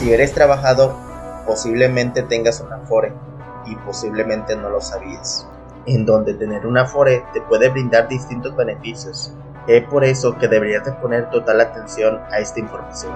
Si 0.00 0.10
eres 0.10 0.32
trabajador, 0.32 0.94
posiblemente 1.46 2.22
tengas 2.22 2.62
un 2.62 2.72
Afore 2.72 3.12
y 3.66 3.76
posiblemente 3.76 4.56
no 4.56 4.70
lo 4.70 4.80
sabías, 4.80 5.46
en 5.84 6.06
donde 6.06 6.32
tener 6.32 6.66
un 6.66 6.78
Afore 6.78 7.22
te 7.34 7.42
puede 7.42 7.68
brindar 7.68 8.08
distintos 8.08 8.56
beneficios. 8.56 9.34
Es 9.66 9.84
por 9.84 10.02
eso 10.02 10.38
que 10.38 10.48
deberías 10.48 10.86
de 10.86 10.92
poner 10.92 11.28
total 11.28 11.60
atención 11.60 12.18
a 12.30 12.38
esta 12.38 12.60
información, 12.60 13.12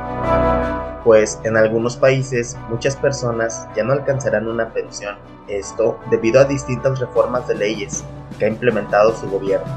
pues 1.04 1.40
en 1.44 1.56
algunos 1.56 1.96
países 1.96 2.54
muchas 2.68 2.96
personas 2.96 3.66
ya 3.74 3.82
no 3.82 3.94
alcanzarán 3.94 4.46
una 4.46 4.70
pensión, 4.74 5.16
esto 5.48 5.98
debido 6.10 6.38
a 6.38 6.44
distintas 6.44 7.00
reformas 7.00 7.48
de 7.48 7.54
leyes 7.54 8.04
que 8.38 8.44
ha 8.44 8.48
implementado 8.48 9.16
su 9.16 9.26
gobierno. 9.30 9.72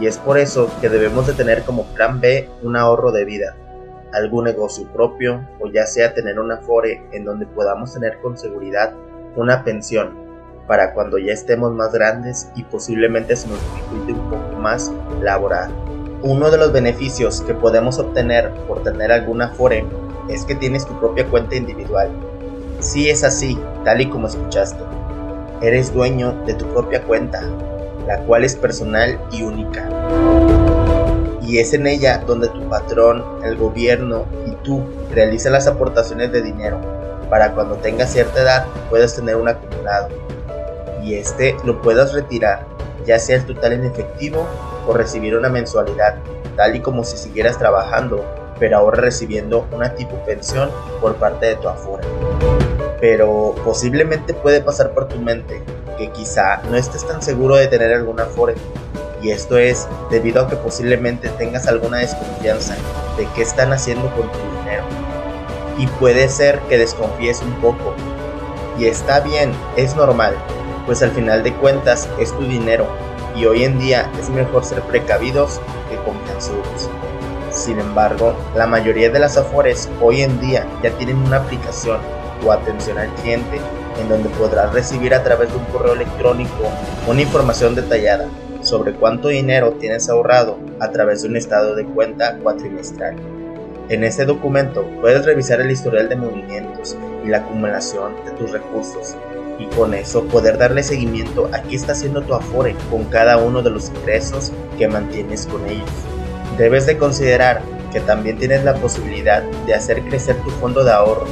Y 0.00 0.06
es 0.06 0.16
por 0.16 0.38
eso 0.38 0.70
que 0.80 0.88
debemos 0.88 1.26
de 1.26 1.34
tener 1.34 1.62
como 1.64 1.84
plan 1.92 2.22
B 2.22 2.48
un 2.62 2.78
ahorro 2.78 3.12
de 3.12 3.26
vida, 3.26 3.54
algún 4.12 4.44
negocio 4.44 4.86
propio 4.92 5.46
o 5.60 5.68
ya 5.68 5.86
sea 5.86 6.14
tener 6.14 6.38
un 6.38 6.52
afore 6.52 7.02
en 7.12 7.24
donde 7.24 7.46
podamos 7.46 7.94
tener 7.94 8.20
con 8.20 8.36
seguridad 8.36 8.92
una 9.36 9.64
pensión 9.64 10.22
para 10.66 10.94
cuando 10.94 11.18
ya 11.18 11.32
estemos 11.32 11.72
más 11.72 11.92
grandes 11.92 12.50
y 12.54 12.62
posiblemente 12.64 13.36
se 13.36 13.48
nos 13.48 13.58
dificulte 13.74 14.12
un 14.12 14.30
poco 14.30 14.56
más 14.60 14.92
laborar. 15.20 15.70
Uno 16.22 16.50
de 16.50 16.58
los 16.58 16.72
beneficios 16.72 17.40
que 17.42 17.54
podemos 17.54 17.98
obtener 17.98 18.52
por 18.68 18.82
tener 18.82 19.10
algún 19.10 19.42
afore 19.42 19.84
es 20.28 20.44
que 20.44 20.54
tienes 20.54 20.86
tu 20.86 20.98
propia 21.00 21.26
cuenta 21.26 21.56
individual. 21.56 22.10
Si 22.78 23.10
es 23.10 23.24
así, 23.24 23.58
tal 23.84 24.00
y 24.00 24.08
como 24.08 24.28
escuchaste, 24.28 24.82
eres 25.60 25.92
dueño 25.92 26.32
de 26.46 26.54
tu 26.54 26.66
propia 26.66 27.02
cuenta, 27.02 27.42
la 28.06 28.18
cual 28.20 28.44
es 28.44 28.54
personal 28.54 29.18
y 29.32 29.42
única 29.42 29.88
y 31.42 31.58
es 31.58 31.72
en 31.74 31.86
ella 31.86 32.22
donde 32.26 32.48
tu 32.48 32.68
patrón, 32.68 33.24
el 33.44 33.56
gobierno 33.56 34.26
y 34.46 34.52
tú 34.64 34.82
realizan 35.12 35.52
las 35.52 35.66
aportaciones 35.66 36.32
de 36.32 36.42
dinero 36.42 36.78
para 37.28 37.52
cuando 37.52 37.76
tengas 37.76 38.12
cierta 38.12 38.42
edad 38.42 38.66
puedas 38.90 39.16
tener 39.16 39.36
un 39.36 39.48
acumulado 39.48 40.08
y 41.02 41.14
este 41.14 41.56
lo 41.64 41.80
puedas 41.82 42.12
retirar, 42.12 42.66
ya 43.04 43.18
sea 43.18 43.36
el 43.36 43.46
total 43.46 43.72
en 43.72 43.84
efectivo 43.84 44.46
o 44.86 44.92
recibir 44.92 45.36
una 45.36 45.48
mensualidad, 45.48 46.16
tal 46.56 46.76
y 46.76 46.80
como 46.80 47.04
si 47.04 47.16
siguieras 47.16 47.58
trabajando, 47.58 48.24
pero 48.58 48.76
ahora 48.76 49.00
recibiendo 49.00 49.66
una 49.72 49.94
tipo 49.94 50.16
pensión 50.24 50.70
por 51.00 51.16
parte 51.16 51.46
de 51.46 51.56
tu 51.56 51.68
afuera. 51.68 52.06
Pero 53.00 53.54
posiblemente 53.64 54.32
puede 54.32 54.60
pasar 54.60 54.90
por 54.90 55.08
tu 55.08 55.18
mente 55.18 55.62
que 55.98 56.10
quizá 56.10 56.62
no 56.70 56.76
estés 56.76 57.04
tan 57.06 57.20
seguro 57.20 57.56
de 57.56 57.66
tener 57.66 57.92
alguna 57.92 58.24
afore 58.24 58.54
y 59.22 59.30
esto 59.30 59.56
es 59.56 59.86
debido 60.10 60.42
a 60.42 60.48
que 60.48 60.56
posiblemente 60.56 61.28
tengas 61.30 61.68
alguna 61.68 61.98
desconfianza 61.98 62.74
de 63.16 63.26
qué 63.34 63.42
están 63.42 63.72
haciendo 63.72 64.10
con 64.16 64.30
tu 64.32 64.38
dinero. 64.58 64.84
Y 65.78 65.86
puede 65.86 66.28
ser 66.28 66.58
que 66.68 66.78
desconfíes 66.78 67.40
un 67.40 67.54
poco. 67.60 67.94
Y 68.78 68.86
está 68.86 69.20
bien, 69.20 69.52
es 69.76 69.94
normal, 69.94 70.34
pues 70.86 71.02
al 71.02 71.12
final 71.12 71.42
de 71.42 71.54
cuentas 71.54 72.08
es 72.18 72.32
tu 72.32 72.44
dinero 72.44 72.88
y 73.36 73.46
hoy 73.46 73.64
en 73.64 73.78
día 73.78 74.10
es 74.20 74.28
mejor 74.28 74.64
ser 74.64 74.82
precavidos 74.82 75.60
que 75.88 75.96
confianzudos. 75.96 76.90
Sin 77.50 77.78
embargo, 77.78 78.34
la 78.56 78.66
mayoría 78.66 79.10
de 79.10 79.18
las 79.18 79.36
afores 79.36 79.88
hoy 80.00 80.22
en 80.22 80.40
día 80.40 80.66
ya 80.82 80.90
tienen 80.92 81.18
una 81.18 81.38
aplicación 81.38 81.98
o 82.44 82.50
atención 82.50 82.98
al 82.98 83.12
cliente 83.16 83.60
en 84.00 84.08
donde 84.08 84.30
podrás 84.30 84.72
recibir 84.72 85.14
a 85.14 85.22
través 85.22 85.50
de 85.50 85.56
un 85.56 85.64
correo 85.66 85.92
electrónico 85.92 86.64
una 87.06 87.22
información 87.22 87.74
detallada 87.74 88.26
sobre 88.72 88.94
cuánto 88.94 89.28
dinero 89.28 89.72
tienes 89.72 90.08
ahorrado 90.08 90.56
a 90.80 90.90
través 90.90 91.20
de 91.20 91.28
un 91.28 91.36
estado 91.36 91.74
de 91.74 91.84
cuenta 91.84 92.38
cuatrimestral. 92.38 93.16
En 93.90 94.02
este 94.02 94.24
documento 94.24 94.86
puedes 95.02 95.26
revisar 95.26 95.60
el 95.60 95.70
historial 95.70 96.08
de 96.08 96.16
movimientos 96.16 96.96
y 97.22 97.28
la 97.28 97.40
acumulación 97.40 98.14
de 98.24 98.30
tus 98.30 98.50
recursos 98.50 99.14
y 99.58 99.66
con 99.76 99.92
eso 99.92 100.24
poder 100.24 100.56
darle 100.56 100.82
seguimiento 100.82 101.50
a 101.52 101.60
qué 101.60 101.76
está 101.76 101.92
haciendo 101.92 102.22
tu 102.22 102.32
Afore 102.32 102.74
con 102.90 103.04
cada 103.04 103.36
uno 103.36 103.60
de 103.60 103.68
los 103.68 103.90
ingresos 103.90 104.50
que 104.78 104.88
mantienes 104.88 105.46
con 105.46 105.66
ellos. 105.66 105.90
Debes 106.56 106.86
de 106.86 106.96
considerar 106.96 107.60
que 107.92 108.00
también 108.00 108.38
tienes 108.38 108.64
la 108.64 108.76
posibilidad 108.76 109.42
de 109.42 109.74
hacer 109.74 110.00
crecer 110.04 110.36
tu 110.36 110.48
fondo 110.48 110.82
de 110.82 110.92
ahorro 110.92 111.26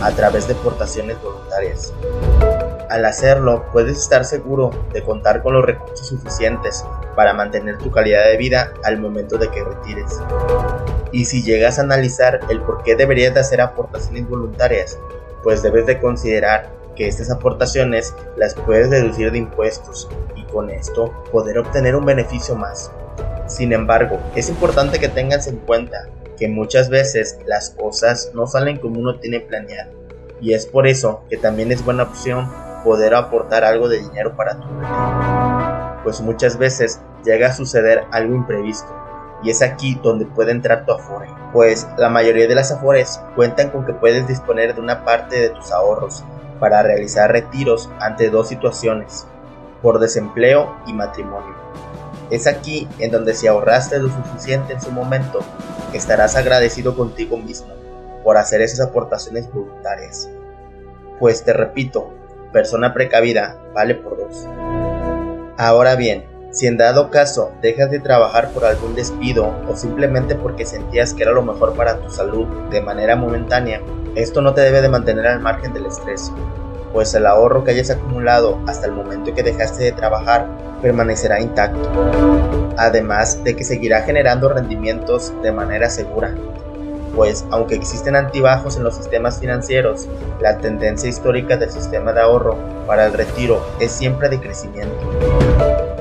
a 0.00 0.10
través 0.12 0.48
de 0.48 0.54
aportaciones 0.54 1.20
voluntarias. 1.22 1.92
Al 2.90 3.04
hacerlo, 3.04 3.66
puedes 3.70 3.98
estar 3.98 4.24
seguro 4.24 4.70
de 4.92 5.04
contar 5.04 5.44
con 5.44 5.54
los 5.54 5.64
recursos 5.64 6.08
suficientes 6.08 6.84
para 7.14 7.32
mantener 7.32 7.78
tu 7.78 7.92
calidad 7.92 8.24
de 8.24 8.36
vida 8.36 8.74
al 8.82 8.98
momento 8.98 9.38
de 9.38 9.48
que 9.48 9.62
retires. 9.62 10.20
Y 11.12 11.26
si 11.26 11.44
llegas 11.44 11.78
a 11.78 11.82
analizar 11.82 12.40
el 12.48 12.60
por 12.60 12.82
qué 12.82 12.96
deberías 12.96 13.32
de 13.32 13.40
hacer 13.40 13.60
aportaciones 13.60 14.28
voluntarias, 14.28 14.98
pues 15.44 15.62
debes 15.62 15.86
de 15.86 16.00
considerar 16.00 16.68
que 16.96 17.06
estas 17.06 17.30
aportaciones 17.30 18.12
las 18.36 18.54
puedes 18.54 18.90
deducir 18.90 19.30
de 19.30 19.38
impuestos 19.38 20.08
y 20.34 20.42
con 20.46 20.68
esto 20.68 21.12
poder 21.30 21.58
obtener 21.58 21.94
un 21.94 22.04
beneficio 22.04 22.56
más. 22.56 22.90
Sin 23.46 23.72
embargo, 23.72 24.18
es 24.34 24.48
importante 24.48 24.98
que 24.98 25.08
tengas 25.08 25.46
en 25.46 25.58
cuenta 25.58 26.08
que 26.36 26.48
muchas 26.48 26.88
veces 26.88 27.38
las 27.46 27.70
cosas 27.70 28.32
no 28.34 28.48
salen 28.48 28.78
como 28.78 28.98
uno 28.98 29.20
tiene 29.20 29.38
planeado 29.38 29.92
y 30.40 30.54
es 30.54 30.66
por 30.66 30.88
eso 30.88 31.22
que 31.30 31.36
también 31.36 31.70
es 31.70 31.84
buena 31.84 32.02
opción 32.02 32.50
poder 32.82 33.14
aportar 33.14 33.64
algo 33.64 33.88
de 33.88 33.98
dinero 33.98 34.36
para 34.36 34.54
tu 34.54 34.68
retiro. 34.68 36.00
Pues 36.02 36.20
muchas 36.20 36.56
veces 36.56 37.00
llega 37.24 37.48
a 37.48 37.52
suceder 37.52 38.04
algo 38.10 38.34
imprevisto 38.34 38.88
y 39.42 39.50
es 39.50 39.62
aquí 39.62 39.98
donde 40.02 40.26
puede 40.26 40.52
entrar 40.52 40.84
tu 40.84 40.92
Afore, 40.92 41.28
pues 41.52 41.86
la 41.96 42.08
mayoría 42.08 42.46
de 42.46 42.54
las 42.54 42.72
Afores 42.72 43.20
cuentan 43.34 43.70
con 43.70 43.86
que 43.86 43.94
puedes 43.94 44.26
disponer 44.26 44.74
de 44.74 44.80
una 44.80 45.04
parte 45.04 45.40
de 45.40 45.50
tus 45.50 45.72
ahorros 45.72 46.24
para 46.58 46.82
realizar 46.82 47.32
retiros 47.32 47.88
ante 48.00 48.28
dos 48.28 48.48
situaciones, 48.48 49.26
por 49.80 49.98
desempleo 49.98 50.76
y 50.86 50.92
matrimonio. 50.92 51.54
Es 52.30 52.46
aquí 52.46 52.86
en 52.98 53.10
donde 53.10 53.34
si 53.34 53.46
ahorraste 53.46 53.98
lo 53.98 54.08
suficiente 54.08 54.74
en 54.74 54.80
su 54.80 54.92
momento, 54.92 55.40
estarás 55.92 56.36
agradecido 56.36 56.94
contigo 56.94 57.36
mismo 57.36 57.74
por 58.22 58.36
hacer 58.36 58.60
esas 58.60 58.86
aportaciones 58.86 59.52
voluntarias. 59.52 60.28
Pues 61.18 61.42
te 61.44 61.52
repito, 61.52 62.12
persona 62.52 62.92
precavida 62.94 63.56
vale 63.74 63.94
por 63.94 64.18
dos. 64.18 64.46
Ahora 65.56 65.96
bien, 65.96 66.24
si 66.52 66.66
en 66.66 66.76
dado 66.76 67.10
caso 67.10 67.52
dejas 67.62 67.90
de 67.90 68.00
trabajar 68.00 68.50
por 68.50 68.64
algún 68.64 68.94
despido 68.94 69.54
o 69.68 69.76
simplemente 69.76 70.34
porque 70.34 70.66
sentías 70.66 71.14
que 71.14 71.22
era 71.22 71.32
lo 71.32 71.42
mejor 71.42 71.74
para 71.74 71.98
tu 71.98 72.10
salud 72.10 72.46
de 72.70 72.80
manera 72.80 73.14
momentánea, 73.14 73.80
esto 74.16 74.40
no 74.40 74.54
te 74.54 74.62
debe 74.62 74.82
de 74.82 74.88
mantener 74.88 75.26
al 75.28 75.40
margen 75.40 75.72
del 75.72 75.86
estrés, 75.86 76.32
pues 76.92 77.14
el 77.14 77.26
ahorro 77.26 77.62
que 77.62 77.70
hayas 77.70 77.90
acumulado 77.90 78.58
hasta 78.66 78.86
el 78.86 78.92
momento 78.92 79.32
que 79.32 79.44
dejaste 79.44 79.84
de 79.84 79.92
trabajar 79.92 80.48
permanecerá 80.82 81.40
intacto, 81.40 81.88
además 82.76 83.44
de 83.44 83.54
que 83.54 83.62
seguirá 83.62 84.02
generando 84.02 84.48
rendimientos 84.48 85.32
de 85.42 85.52
manera 85.52 85.88
segura, 85.88 86.34
pues 87.14 87.44
aunque 87.50 87.74
existen 87.74 88.16
antibajos 88.16 88.76
en 88.76 88.84
los 88.84 88.96
sistemas 88.96 89.40
financieros, 89.40 90.06
la 90.40 90.58
tendencia 90.58 91.08
histórica 91.08 91.56
del 91.56 91.70
sistema 91.70 92.12
de 92.12 92.20
ahorro 92.20 92.56
para 92.86 93.06
el 93.06 93.12
retiro 93.12 93.64
es 93.78 93.92
siempre 93.92 94.28
de 94.28 94.40
crecimiento, 94.40 94.96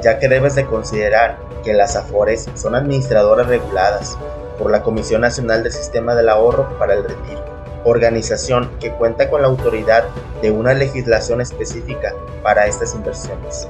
ya 0.04 0.20
que 0.20 0.28
debes 0.28 0.56
de 0.56 0.66
considerar 0.66 1.38
que 1.64 1.74
las 1.74 1.96
AFORES 1.96 2.50
son 2.56 2.76
administradoras 2.76 3.48
reguladas 3.48 4.18
por 4.58 4.72
la 4.72 4.84
Comisión 4.84 5.22
Nacional 5.22 5.64
del 5.64 5.72
Sistema 5.72 6.16
del 6.16 6.30
Ahorro 6.30 6.78
para 6.78 6.94
el 6.94 7.04
Retiro, 7.04 7.44
organización 7.84 8.70
que 8.80 8.92
cuenta 8.92 9.30
con 9.30 9.42
la 9.42 9.48
autoridad 9.48 10.06
de 10.42 10.52
una 10.52 10.74
legislación 10.74 11.42
específica 11.42 12.14
para 12.44 12.68
estas 12.68 12.94
inversiones 12.94 13.68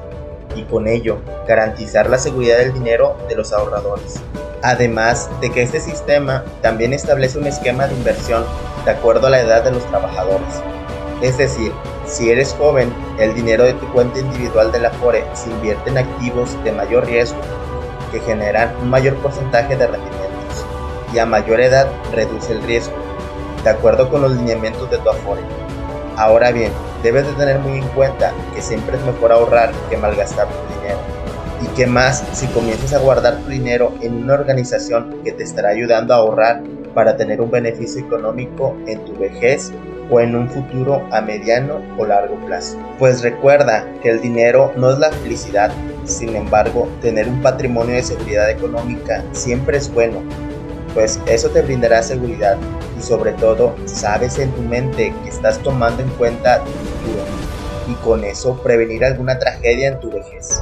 y 0.55 0.63
con 0.63 0.87
ello 0.87 1.19
garantizar 1.47 2.09
la 2.09 2.17
seguridad 2.17 2.57
del 2.57 2.73
dinero 2.73 3.15
de 3.27 3.35
los 3.35 3.53
ahorradores. 3.53 4.19
Además 4.61 5.29
de 5.39 5.49
que 5.51 5.61
este 5.61 5.79
sistema 5.79 6.43
también 6.61 6.93
establece 6.93 7.37
un 7.37 7.47
esquema 7.47 7.87
de 7.87 7.95
inversión 7.95 8.43
de 8.83 8.91
acuerdo 8.91 9.27
a 9.27 9.29
la 9.29 9.39
edad 9.39 9.63
de 9.63 9.71
los 9.71 9.85
trabajadores. 9.85 10.61
Es 11.21 11.37
decir, 11.37 11.71
si 12.05 12.29
eres 12.29 12.55
joven, 12.57 12.93
el 13.19 13.33
dinero 13.35 13.63
de 13.63 13.73
tu 13.73 13.87
cuenta 13.93 14.19
individual 14.19 14.71
de 14.71 14.79
la 14.79 14.89
FORE 14.91 15.23
se 15.33 15.49
invierte 15.49 15.89
en 15.89 15.97
activos 15.97 16.61
de 16.63 16.71
mayor 16.71 17.05
riesgo, 17.05 17.39
que 18.11 18.19
generan 18.21 18.73
un 18.81 18.89
mayor 18.89 19.15
porcentaje 19.17 19.75
de 19.75 19.87
rendimientos, 19.87 20.65
y 21.13 21.19
a 21.19 21.25
mayor 21.25 21.61
edad 21.61 21.87
reduce 22.13 22.53
el 22.53 22.63
riesgo, 22.63 22.95
de 23.63 23.69
acuerdo 23.69 24.09
con 24.09 24.21
los 24.21 24.31
lineamientos 24.31 24.89
de 24.89 24.97
tu 24.97 25.09
Afore. 25.09 25.41
Ahora 26.17 26.51
bien, 26.51 26.71
debes 27.03 27.27
de 27.27 27.33
tener 27.33 27.59
muy 27.59 27.79
en 27.79 27.87
cuenta 27.89 28.33
que 28.55 28.61
siempre 28.61 28.97
es 28.97 29.03
mejor 29.03 29.31
ahorrar 29.31 29.71
que 29.89 29.97
malgastar 29.97 30.47
tu 30.47 30.79
dinero. 30.79 31.18
Y 31.61 31.67
que 31.75 31.85
más 31.85 32.23
si 32.33 32.47
comienzas 32.47 32.93
a 32.93 32.99
guardar 32.99 33.37
tu 33.39 33.49
dinero 33.49 33.93
en 34.01 34.23
una 34.23 34.35
organización 34.35 35.21
que 35.23 35.31
te 35.31 35.43
estará 35.43 35.69
ayudando 35.69 36.13
a 36.13 36.17
ahorrar 36.17 36.63
para 36.93 37.17
tener 37.17 37.41
un 37.41 37.51
beneficio 37.51 38.01
económico 38.01 38.75
en 38.87 39.03
tu 39.05 39.17
vejez 39.17 39.71
o 40.09 40.19
en 40.19 40.35
un 40.35 40.49
futuro 40.49 41.07
a 41.11 41.21
mediano 41.21 41.81
o 41.97 42.05
largo 42.05 42.35
plazo. 42.45 42.77
Pues 42.97 43.21
recuerda 43.21 43.85
que 44.01 44.09
el 44.09 44.21
dinero 44.21 44.73
no 44.75 44.91
es 44.91 44.99
la 44.99 45.11
felicidad, 45.11 45.71
sin 46.05 46.35
embargo, 46.35 46.87
tener 47.01 47.27
un 47.27 47.41
patrimonio 47.41 47.95
de 47.95 48.03
seguridad 48.03 48.49
económica 48.49 49.23
siempre 49.33 49.77
es 49.77 49.93
bueno, 49.93 50.23
pues 50.93 51.19
eso 51.27 51.49
te 51.49 51.61
brindará 51.61 52.01
seguridad 52.01 52.57
y 52.97 53.01
sobre 53.01 53.33
todo 53.33 53.75
sabes 53.85 54.39
en 54.39 54.51
tu 54.51 54.61
mente 54.61 55.13
que 55.23 55.29
estás 55.29 55.59
tomando 55.59 56.01
en 56.01 56.09
cuenta 56.09 56.63
tu 56.63 56.71
futuro 56.71 57.23
y 57.87 57.93
con 58.03 58.23
eso 58.23 58.61
prevenir 58.61 59.05
alguna 59.05 59.37
tragedia 59.37 59.89
en 59.89 59.99
tu 59.99 60.11
vejez. 60.11 60.58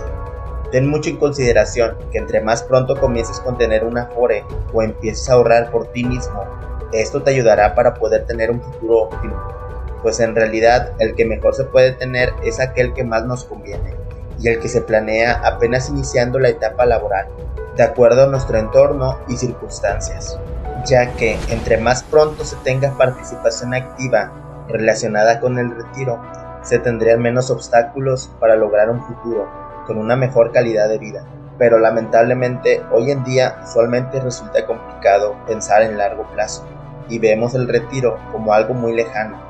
Ten 0.71 0.89
mucho 0.89 1.09
en 1.09 1.17
consideración 1.17 1.97
que 2.11 2.17
entre 2.17 2.41
más 2.41 2.61
pronto 2.63 2.99
comiences 2.99 3.39
con 3.39 3.57
tener 3.57 3.85
una 3.85 4.03
Afore 4.03 4.43
o 4.73 4.81
empieces 4.81 5.29
a 5.29 5.33
ahorrar 5.33 5.71
por 5.71 5.87
ti 5.93 6.03
mismo, 6.03 6.43
esto 6.91 7.23
te 7.23 7.31
ayudará 7.31 7.73
para 7.73 7.93
poder 7.93 8.25
tener 8.25 8.51
un 8.51 8.61
futuro 8.61 9.03
óptimo, 9.03 9.35
pues 10.01 10.19
en 10.19 10.35
realidad 10.35 10.91
el 10.99 11.15
que 11.15 11.25
mejor 11.25 11.55
se 11.55 11.63
puede 11.63 11.93
tener 11.93 12.33
es 12.43 12.59
aquel 12.59 12.93
que 12.93 13.05
más 13.05 13.23
nos 13.23 13.45
conviene 13.45 13.95
y 14.39 14.49
el 14.49 14.59
que 14.59 14.67
se 14.67 14.81
planea 14.81 15.41
apenas 15.45 15.89
iniciando 15.89 16.37
la 16.37 16.49
etapa 16.49 16.85
laboral, 16.85 17.27
de 17.77 17.83
acuerdo 17.83 18.23
a 18.23 18.27
nuestro 18.27 18.57
entorno 18.57 19.19
y 19.29 19.37
circunstancias, 19.37 20.37
ya 20.85 21.13
que 21.13 21.37
entre 21.49 21.77
más 21.77 22.03
pronto 22.03 22.43
se 22.43 22.57
tenga 22.57 22.91
participación 22.97 23.73
activa 23.73 24.65
relacionada 24.67 25.39
con 25.39 25.59
el 25.59 25.73
retiro, 25.73 26.21
se 26.61 26.79
tendrían 26.79 27.21
menos 27.21 27.49
obstáculos 27.51 28.29
para 28.39 28.57
lograr 28.57 28.89
un 28.89 29.01
futuro 29.01 29.66
con 29.87 29.97
una 29.97 30.15
mejor 30.15 30.51
calidad 30.51 30.89
de 30.89 30.99
vida. 30.99 31.25
Pero 31.57 31.79
lamentablemente 31.79 32.83
hoy 32.91 33.09
en 33.09 33.23
día 33.23 33.59
usualmente 33.63 34.19
resulta 34.19 34.65
complicado 34.67 35.35
pensar 35.47 35.81
en 35.81 35.97
largo 35.97 36.29
plazo 36.33 36.67
y 37.09 37.17
vemos 37.17 37.55
el 37.55 37.67
retiro 37.67 38.19
como 38.31 38.53
algo 38.53 38.73
muy 38.73 38.93
lejano. 38.93 39.41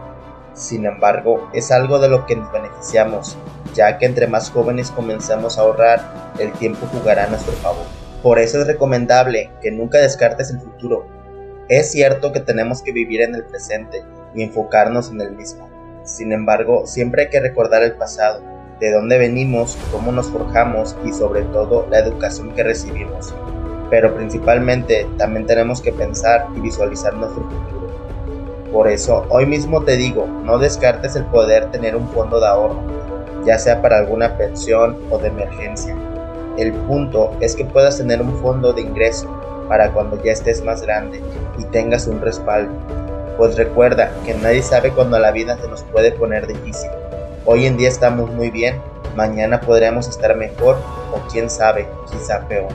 Sin 0.53 0.85
embargo, 0.85 1.49
es 1.53 1.71
algo 1.71 1.99
de 1.99 2.09
lo 2.09 2.25
que 2.25 2.35
nos 2.35 2.51
beneficiamos, 2.51 3.37
ya 3.73 3.97
que 3.97 4.05
entre 4.05 4.27
más 4.27 4.49
jóvenes 4.49 4.89
comenzamos 4.89 5.57
a 5.57 5.61
ahorrar, 5.61 6.33
el 6.39 6.51
tiempo 6.53 6.87
jugará 6.87 7.25
a 7.25 7.27
nuestro 7.27 7.53
favor. 7.53 7.85
Por 8.23 8.39
eso 8.39 8.59
es 8.59 8.67
recomendable 8.67 9.51
que 9.61 9.71
nunca 9.71 9.99
descartes 9.99 10.49
el 10.49 10.59
futuro. 10.59 11.05
Es 11.69 11.91
cierto 11.91 12.31
que 12.31 12.39
tenemos 12.39 12.81
que 12.81 12.91
vivir 12.91 13.21
en 13.21 13.35
el 13.35 13.43
presente 13.43 14.03
y 14.33 14.43
enfocarnos 14.43 15.11
en 15.11 15.21
el 15.21 15.31
mismo. 15.31 15.69
Sin 16.03 16.31
embargo, 16.31 16.87
siempre 16.87 17.23
hay 17.23 17.29
que 17.29 17.39
recordar 17.39 17.83
el 17.83 17.93
pasado, 17.93 18.41
de 18.79 18.91
dónde 18.91 19.17
venimos, 19.17 19.77
cómo 19.91 20.11
nos 20.11 20.27
forjamos 20.27 20.95
y 21.03 21.11
sobre 21.11 21.41
todo 21.43 21.87
la 21.89 21.99
educación 21.99 22.51
que 22.51 22.63
recibimos. 22.63 23.33
Pero 23.89 24.13
principalmente 24.15 25.07
también 25.17 25.45
tenemos 25.45 25.81
que 25.81 25.91
pensar 25.91 26.47
y 26.55 26.59
visualizar 26.59 27.13
nuestro 27.15 27.43
futuro. 27.43 27.87
Por 28.71 28.87
eso, 28.87 29.25
hoy 29.29 29.45
mismo 29.45 29.83
te 29.83 29.95
digo, 29.97 30.27
no 30.43 30.59
descartes 30.59 31.15
el 31.15 31.23
poder 31.25 31.71
tener 31.71 31.95
un 31.95 32.07
fondo 32.09 32.39
de 32.39 32.47
ahorro, 32.47 32.81
ya 33.45 33.57
sea 33.57 33.81
para 33.81 33.97
alguna 33.97 34.37
pensión 34.37 34.97
o 35.09 35.17
de 35.17 35.29
emergencia. 35.29 35.95
El 36.57 36.73
punto 36.73 37.35
es 37.39 37.55
que 37.55 37.65
puedas 37.65 37.97
tener 37.97 38.21
un 38.21 38.37
fondo 38.39 38.73
de 38.73 38.81
ingreso 38.81 39.33
para 39.67 39.91
cuando 39.91 40.21
ya 40.21 40.31
estés 40.31 40.63
más 40.63 40.81
grande 40.81 41.21
y 41.57 41.63
tengas 41.65 42.07
un 42.07 42.21
respaldo. 42.21 42.71
Pues 43.37 43.55
recuerda 43.55 44.11
que 44.25 44.33
nadie 44.33 44.61
sabe 44.61 44.91
cuándo 44.91 45.17
la 45.19 45.31
vida 45.31 45.57
se 45.57 45.67
nos 45.67 45.83
puede 45.83 46.11
poner 46.11 46.47
difícil. 46.47 46.89
Hoy 47.49 47.65
en 47.65 47.77
día 47.77 47.87
estamos 47.87 48.29
muy 48.29 48.51
bien, 48.51 48.81
mañana 49.15 49.61
podremos 49.61 50.07
estar 50.07 50.35
mejor 50.35 50.77
o 51.13 51.27
quién 51.31 51.49
sabe, 51.49 51.87
quizá 52.11 52.47
peor. 52.47 52.67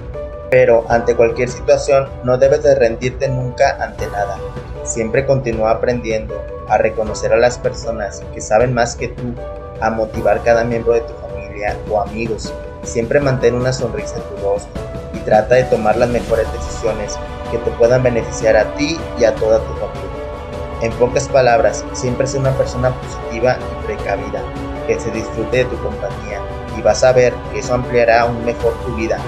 Pero 0.51 0.85
ante 0.89 1.15
cualquier 1.15 1.51
situación 1.51 2.09
no 2.25 2.39
debes 2.39 2.63
de 2.63 2.75
rendirte 2.75 3.29
nunca 3.29 3.77
ante 3.85 4.07
nada. 4.09 4.39
Siempre 4.83 5.27
continúa 5.27 5.73
aprendiendo 5.73 6.35
a 6.69 6.79
reconocer 6.79 7.33
a 7.33 7.37
las 7.37 7.59
personas 7.59 8.23
que 8.33 8.41
saben 8.41 8.73
más 8.73 8.97
que 8.97 9.09
tú, 9.09 9.35
a 9.81 9.91
motivar 9.91 10.43
cada 10.43 10.65
miembro 10.65 10.95
de 10.95 11.03
tu 11.03 11.13
familia 11.15 11.77
o 11.91 12.01
amigos 12.01 12.53
Siempre 12.83 13.21
mantén 13.21 13.55
una 13.55 13.73
sonrisa 13.73 14.17
en 14.17 14.23
tu 14.23 14.43
rostro 14.43 14.83
y 15.15 15.19
trata 15.21 15.55
de 15.55 15.65
tomar 15.65 15.97
las 15.97 16.09
mejores 16.09 16.53
decisiones 16.53 17.17
que 17.51 17.59
te 17.59 17.71
puedan 17.73 18.03
beneficiar 18.03 18.57
a 18.57 18.75
ti 18.75 18.99
y 19.19 19.25
a 19.25 19.35
toda 19.35 19.59
tu 19.61 19.73
familia. 19.75 20.12
En 20.83 20.93
pocas 20.93 21.29
palabras, 21.29 21.85
siempre 21.93 22.27
sé 22.27 22.39
una 22.39 22.53
persona 22.53 22.91
positiva 22.91 23.57
y 23.57 23.87
precavida, 23.87 24.43
que 24.87 24.99
se 25.01 25.11
disfrute 25.11 25.59
de 25.59 25.65
tu 25.65 25.77
compañía 25.79 26.41
y 26.77 26.83
vas 26.83 27.05
a 27.05 27.13
ver 27.13 27.33
que 27.53 27.61
eso 27.61 27.75
ampliará 27.75 28.23
aún 28.23 28.45
mejor 28.45 28.75
tu 28.85 28.95
vida. 28.97 29.19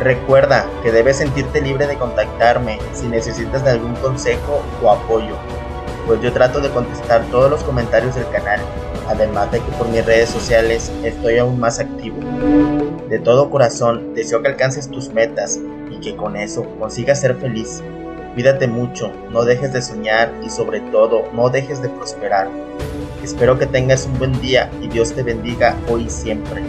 Recuerda 0.00 0.66
que 0.82 0.90
debes 0.90 1.18
sentirte 1.18 1.60
libre 1.60 1.86
de 1.86 1.98
contactarme 1.98 2.78
si 2.94 3.06
necesitas 3.06 3.64
de 3.64 3.70
algún 3.70 3.94
consejo 3.96 4.62
o 4.82 4.90
apoyo, 4.90 5.36
pues 6.06 6.20
yo 6.22 6.32
trato 6.32 6.60
de 6.60 6.70
contestar 6.70 7.22
todos 7.30 7.50
los 7.50 7.62
comentarios 7.62 8.14
del 8.14 8.28
canal 8.30 8.60
además 9.10 9.50
de 9.50 9.58
que 9.58 9.72
por 9.72 9.88
mis 9.88 10.06
redes 10.06 10.28
sociales 10.28 10.90
estoy 11.02 11.38
aún 11.38 11.58
más 11.58 11.80
activo. 11.80 12.18
De 13.08 13.18
todo 13.18 13.50
corazón 13.50 14.14
deseo 14.14 14.40
que 14.40 14.48
alcances 14.48 14.88
tus 14.88 15.12
metas 15.12 15.58
y 15.90 15.98
que 16.00 16.16
con 16.16 16.36
eso 16.36 16.64
consigas 16.78 17.20
ser 17.20 17.34
feliz. 17.36 17.82
Cuídate 18.34 18.68
mucho, 18.68 19.12
no 19.30 19.44
dejes 19.44 19.72
de 19.72 19.82
soñar 19.82 20.32
y 20.44 20.50
sobre 20.50 20.80
todo 20.80 21.24
no 21.34 21.50
dejes 21.50 21.82
de 21.82 21.88
prosperar. 21.88 22.48
Espero 23.22 23.58
que 23.58 23.66
tengas 23.66 24.06
un 24.06 24.18
buen 24.18 24.40
día 24.40 24.70
y 24.80 24.88
Dios 24.88 25.12
te 25.12 25.22
bendiga 25.22 25.76
hoy 25.88 26.04
y 26.04 26.10
siempre. 26.10 26.62